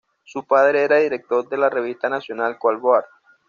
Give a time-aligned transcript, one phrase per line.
[0.23, 3.05] Su padre era editor de la revista National Coal Board.